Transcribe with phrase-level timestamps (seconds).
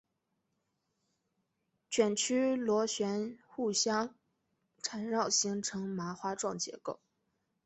[1.91, 4.15] 卷曲螺旋互相
[4.81, 6.99] 缠绕形成麻花状结构。